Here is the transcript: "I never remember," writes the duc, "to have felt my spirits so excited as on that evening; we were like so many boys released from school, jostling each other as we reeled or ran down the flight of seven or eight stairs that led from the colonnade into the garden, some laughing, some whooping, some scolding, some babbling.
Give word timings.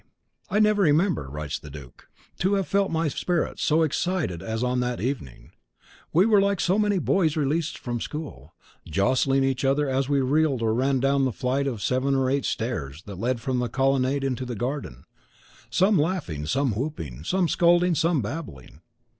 "I 0.49 0.57
never 0.57 0.81
remember," 0.81 1.29
writes 1.29 1.59
the 1.59 1.69
duc, 1.69 2.07
"to 2.39 2.55
have 2.55 2.67
felt 2.67 2.89
my 2.89 3.07
spirits 3.07 3.61
so 3.61 3.83
excited 3.83 4.41
as 4.41 4.63
on 4.63 4.79
that 4.79 4.99
evening; 4.99 5.51
we 6.11 6.25
were 6.25 6.41
like 6.41 6.59
so 6.59 6.79
many 6.79 6.97
boys 6.97 7.37
released 7.37 7.77
from 7.77 8.01
school, 8.01 8.55
jostling 8.83 9.43
each 9.43 9.63
other 9.63 9.87
as 9.87 10.09
we 10.09 10.19
reeled 10.19 10.63
or 10.63 10.73
ran 10.73 11.01
down 11.01 11.25
the 11.25 11.31
flight 11.31 11.67
of 11.67 11.83
seven 11.83 12.15
or 12.15 12.31
eight 12.31 12.45
stairs 12.45 13.03
that 13.03 13.19
led 13.19 13.41
from 13.41 13.59
the 13.59 13.69
colonnade 13.69 14.23
into 14.23 14.43
the 14.43 14.55
garden, 14.55 15.05
some 15.69 15.99
laughing, 15.99 16.47
some 16.47 16.71
whooping, 16.71 17.23
some 17.23 17.47
scolding, 17.47 17.93
some 17.93 18.23
babbling. 18.23 18.81